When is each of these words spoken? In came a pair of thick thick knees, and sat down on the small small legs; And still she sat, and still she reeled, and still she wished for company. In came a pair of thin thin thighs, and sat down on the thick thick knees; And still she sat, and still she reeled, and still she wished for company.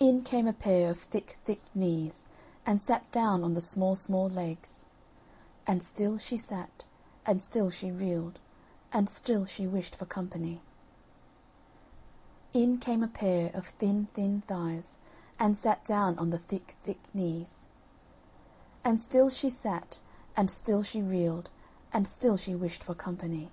In 0.00 0.22
came 0.24 0.48
a 0.48 0.52
pair 0.52 0.90
of 0.90 0.98
thick 0.98 1.38
thick 1.44 1.62
knees, 1.76 2.26
and 2.66 2.82
sat 2.82 3.08
down 3.12 3.44
on 3.44 3.54
the 3.54 3.60
small 3.60 3.94
small 3.94 4.28
legs; 4.28 4.86
And 5.64 5.80
still 5.80 6.18
she 6.18 6.36
sat, 6.36 6.86
and 7.24 7.40
still 7.40 7.70
she 7.70 7.92
reeled, 7.92 8.40
and 8.92 9.08
still 9.08 9.44
she 9.44 9.68
wished 9.68 9.94
for 9.94 10.06
company. 10.06 10.60
In 12.52 12.78
came 12.78 13.04
a 13.04 13.06
pair 13.06 13.52
of 13.54 13.68
thin 13.68 14.06
thin 14.06 14.40
thighs, 14.40 14.98
and 15.38 15.56
sat 15.56 15.84
down 15.84 16.18
on 16.18 16.30
the 16.30 16.38
thick 16.40 16.76
thick 16.80 16.98
knees; 17.14 17.68
And 18.82 18.98
still 18.98 19.30
she 19.30 19.50
sat, 19.50 20.00
and 20.36 20.50
still 20.50 20.82
she 20.82 21.00
reeled, 21.00 21.50
and 21.92 22.08
still 22.08 22.36
she 22.36 22.56
wished 22.56 22.82
for 22.82 22.94
company. 22.96 23.52